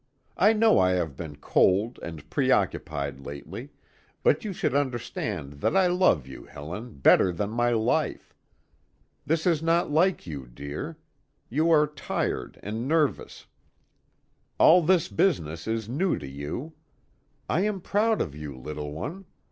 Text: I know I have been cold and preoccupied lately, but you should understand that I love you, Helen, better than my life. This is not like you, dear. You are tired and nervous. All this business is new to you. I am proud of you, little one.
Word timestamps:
I 0.35 0.51
know 0.53 0.79
I 0.79 0.93
have 0.93 1.15
been 1.15 1.35
cold 1.35 1.99
and 2.01 2.27
preoccupied 2.27 3.19
lately, 3.19 3.69
but 4.23 4.43
you 4.43 4.51
should 4.51 4.73
understand 4.73 5.53
that 5.61 5.77
I 5.77 5.85
love 5.85 6.25
you, 6.25 6.45
Helen, 6.45 6.93
better 6.97 7.31
than 7.31 7.51
my 7.51 7.69
life. 7.69 8.33
This 9.27 9.45
is 9.45 9.61
not 9.61 9.91
like 9.91 10.25
you, 10.25 10.47
dear. 10.47 10.97
You 11.49 11.69
are 11.69 11.85
tired 11.85 12.59
and 12.63 12.87
nervous. 12.87 13.45
All 14.57 14.81
this 14.81 15.07
business 15.07 15.67
is 15.67 15.87
new 15.87 16.17
to 16.17 16.27
you. 16.27 16.73
I 17.47 17.59
am 17.61 17.79
proud 17.79 18.21
of 18.21 18.33
you, 18.35 18.57
little 18.57 18.91
one. 18.93 19.25